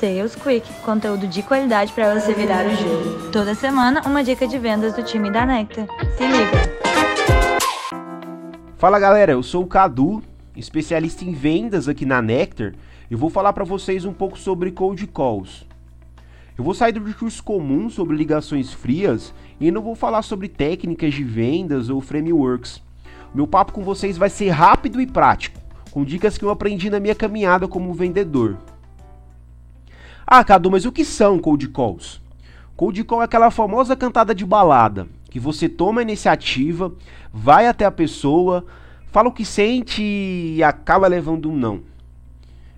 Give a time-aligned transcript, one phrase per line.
[0.00, 3.30] Sales Quick, conteúdo de qualidade para você virar o jogo.
[3.30, 5.86] Toda semana, uma dica de vendas do time da Nectar.
[6.16, 6.80] Se liga!
[8.78, 10.22] Fala galera, eu sou o Cadu,
[10.56, 12.72] especialista em vendas aqui na Nectar,
[13.10, 15.66] e vou falar para vocês um pouco sobre cold calls.
[16.56, 21.12] Eu vou sair do discurso comum sobre ligações frias e não vou falar sobre técnicas
[21.12, 22.80] de vendas ou frameworks.
[23.34, 25.60] Meu papo com vocês vai ser rápido e prático,
[25.90, 28.56] com dicas que eu aprendi na minha caminhada como vendedor.
[30.26, 32.20] Ah, Cadu, mas o que são cold calls?
[32.76, 36.92] Cold call é aquela famosa cantada de balada, que você toma a iniciativa,
[37.32, 38.64] vai até a pessoa,
[39.10, 41.82] fala o que sente e acaba levando um não.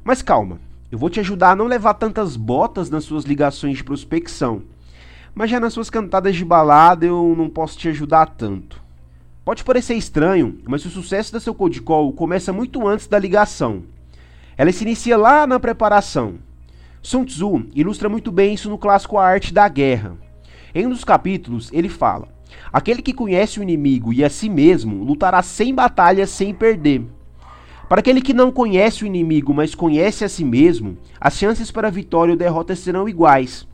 [0.02, 0.58] Mas calma,
[0.90, 4.62] eu vou te ajudar a não levar tantas botas nas suas ligações de prospecção.
[5.34, 8.82] Mas já nas suas cantadas de balada eu não posso te ajudar tanto.
[9.44, 13.82] Pode parecer estranho, mas o sucesso da seu cold call começa muito antes da ligação.
[14.56, 16.34] Ela se inicia lá na preparação.
[17.02, 20.16] Sun Tzu ilustra muito bem isso no clássico A Arte da Guerra.
[20.72, 22.28] Em um dos capítulos, ele fala:
[22.72, 27.04] Aquele que conhece o inimigo e a si mesmo lutará sem batalhas sem perder.
[27.88, 31.90] Para aquele que não conhece o inimigo, mas conhece a si mesmo, as chances para
[31.90, 33.66] vitória ou derrota serão iguais.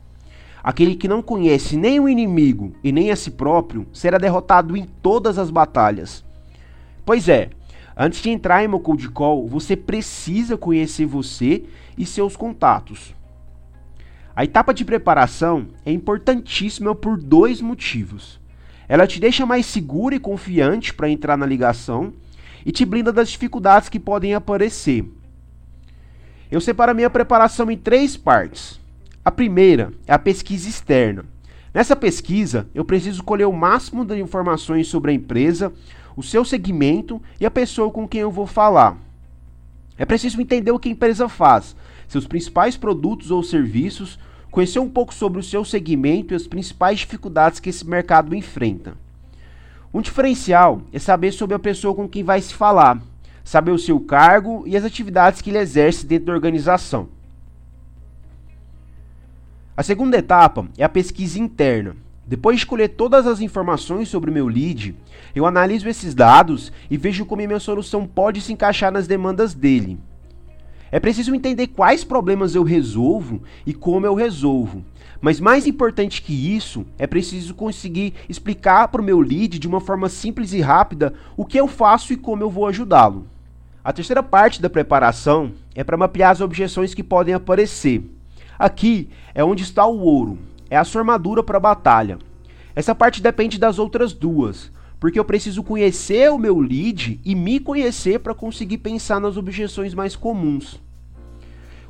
[0.63, 4.85] Aquele que não conhece nem o inimigo e nem a si próprio será derrotado em
[5.03, 6.25] todas as batalhas.
[7.05, 7.51] Pois é,
[7.95, 11.63] antes de entrar em meu cold call, você precisa conhecer você
[11.95, 13.18] e seus contatos.
[14.39, 18.39] A etapa de preparação é importantíssima por dois motivos.
[18.87, 22.13] Ela te deixa mais seguro e confiante para entrar na ligação
[22.65, 25.03] e te blinda das dificuldades que podem aparecer.
[26.49, 28.79] Eu separo a minha preparação em três partes.
[29.25, 31.25] A primeira é a pesquisa externa.
[31.73, 35.73] Nessa pesquisa, eu preciso colher o máximo de informações sobre a empresa,
[36.15, 38.97] o seu segmento e a pessoa com quem eu vou falar.
[39.97, 41.75] É preciso entender o que a empresa faz,
[42.07, 44.17] seus principais produtos ou serviços,
[44.51, 48.95] conhecer um pouco sobre o seu segmento e as principais dificuldades que esse mercado enfrenta.
[49.93, 53.01] Um diferencial é saber sobre a pessoa com quem vai se falar,
[53.43, 57.09] saber o seu cargo e as atividades que ele exerce dentro da organização.
[59.75, 61.95] A segunda etapa é a pesquisa interna.
[62.27, 64.95] Depois de colher todas as informações sobre o meu lead,
[65.33, 69.97] eu analiso esses dados e vejo como minha solução pode se encaixar nas demandas dele.
[70.91, 74.83] É preciso entender quais problemas eu resolvo e como eu resolvo,
[75.21, 79.81] mas mais importante que isso, é preciso conseguir explicar para o meu lead de uma
[79.81, 83.27] forma simples e rápida o que eu faço e como eu vou ajudá-lo.
[83.83, 88.03] A terceira parte da preparação é para mapear as objeções que podem aparecer.
[88.57, 90.37] Aqui é onde está o ouro,
[90.69, 92.17] é a sua armadura para a batalha.
[92.75, 97.59] Essa parte depende das outras duas, porque eu preciso conhecer o meu lead e me
[97.59, 100.79] conhecer para conseguir pensar nas objeções mais comuns.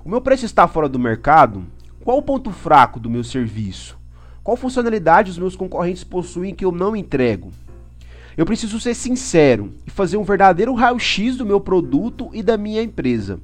[0.05, 1.63] O meu preço está fora do mercado?
[2.03, 3.97] Qual o ponto fraco do meu serviço?
[4.43, 7.51] Qual funcionalidade os meus concorrentes possuem que eu não entrego?
[8.37, 12.81] Eu preciso ser sincero e fazer um verdadeiro raio-x do meu produto e da minha
[12.81, 13.39] empresa.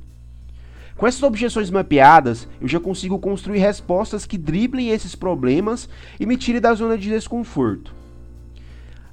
[0.96, 6.38] Com essas objeções mapeadas, eu já consigo construir respostas que driblem esses problemas e me
[6.38, 7.94] tirem da zona de desconforto.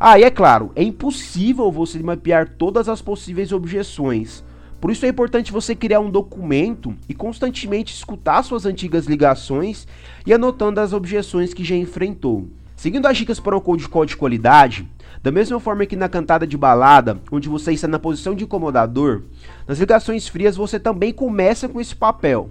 [0.04, 4.42] Ah, e é claro, é impossível você mapear todas as possíveis objeções,
[4.80, 9.86] por isso é importante você criar um documento e constantemente escutar suas antigas ligações
[10.26, 12.48] e anotando as objeções que já enfrentou.
[12.74, 14.90] Seguindo as dicas para cold call de qualidade,
[15.22, 19.22] da mesma forma que na cantada de balada, onde você está na posição de incomodador,
[19.69, 22.50] nas ligações frias você também começa com esse papel.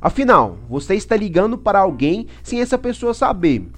[0.00, 3.68] Afinal, você está ligando para alguém sem essa pessoa saber.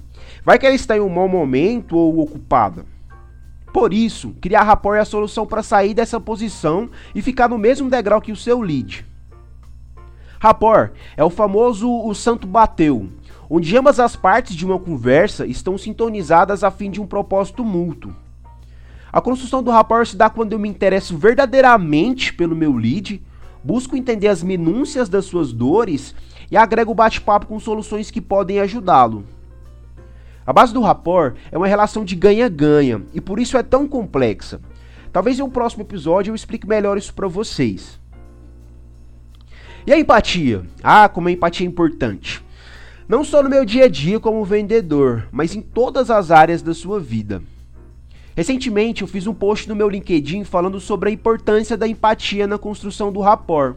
[0.45, 2.85] Vai que ela está em um mau momento ou ocupada.
[3.73, 7.89] Por isso, criar rapport é a solução para sair dessa posição e ficar no mesmo
[7.89, 9.05] degrau que o seu lead.
[10.39, 13.09] Rapport é o famoso o santo bateu,
[13.49, 18.15] onde ambas as partes de uma conversa estão sintonizadas a fim de um propósito mútuo.
[19.11, 23.21] A construção do rapport se dá quando eu me interesso verdadeiramente pelo meu lead,
[23.63, 26.15] busco entender as minúcias das suas dores
[26.49, 29.25] e agrego o bate-papo com soluções que podem ajudá-lo.
[30.45, 34.59] A base do rapport é uma relação de ganha-ganha e por isso é tão complexa.
[35.11, 37.99] Talvez em um próximo episódio eu explique melhor isso para vocês.
[39.85, 40.63] E a empatia?
[40.83, 42.43] Ah, como a empatia é importante.
[43.07, 46.75] Não só no meu dia a dia como vendedor, mas em todas as áreas da
[46.75, 47.41] sua vida.
[48.35, 52.57] Recentemente eu fiz um post no meu LinkedIn falando sobre a importância da empatia na
[52.57, 53.75] construção do rapport.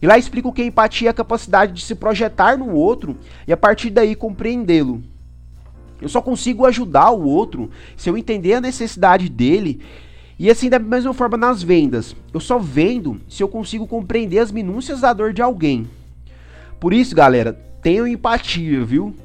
[0.00, 3.16] E lá explico que a empatia é a capacidade de se projetar no outro
[3.46, 5.02] e a partir daí compreendê-lo.
[6.04, 9.80] Eu só consigo ajudar o outro se eu entender a necessidade dele.
[10.38, 12.14] E assim, da mesma forma nas vendas.
[12.30, 15.88] Eu só vendo se eu consigo compreender as minúcias da dor de alguém.
[16.78, 19.16] Por isso, galera, tenham empatia, viu?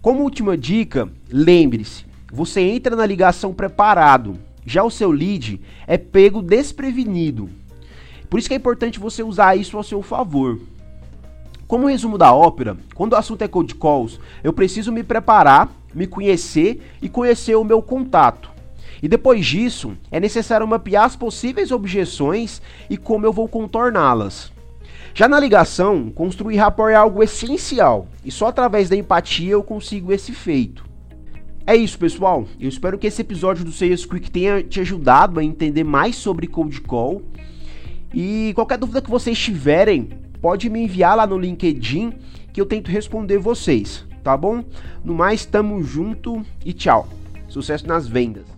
[0.00, 4.38] Como última dica, lembre-se, você entra na ligação preparado.
[4.64, 7.50] Já o seu lead é pego desprevenido.
[8.30, 10.60] Por isso que é importante você usar isso ao seu favor.
[11.66, 16.06] Como resumo da ópera, quando o assunto é cold calls, eu preciso me preparar, me
[16.06, 18.50] conhecer e conhecer o meu contato.
[19.02, 24.52] E depois disso, é necessário mapear as possíveis objeções e como eu vou contorná-las.
[25.12, 30.12] Já na ligação, construir rapport é algo essencial e só através da empatia eu consigo
[30.12, 30.84] esse feito.
[31.66, 32.46] É isso, pessoal.
[32.60, 36.46] Eu espero que esse episódio do Sales Quick tenha te ajudado a entender mais sobre
[36.46, 37.22] Cold Call.
[38.14, 40.10] E qualquer dúvida que vocês tiverem,
[40.40, 42.12] pode me enviar lá no LinkedIn
[42.52, 44.64] que eu tento responder vocês, tá bom?
[45.04, 47.08] No mais, tamo junto e tchau.
[47.48, 48.55] Sucesso nas vendas.